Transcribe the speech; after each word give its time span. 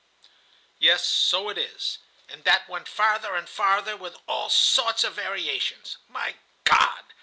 "Yes, 0.79 1.05
so 1.05 1.47
it 1.49 1.59
is; 1.59 1.99
and 2.27 2.43
that 2.43 2.67
went 2.67 2.87
farther 2.87 3.35
and 3.35 3.47
farther 3.47 3.95
with 3.95 4.17
all 4.27 4.49
sorts 4.49 5.03
of 5.03 5.13
variations. 5.13 5.97
My 6.07 6.37
God! 6.63 7.05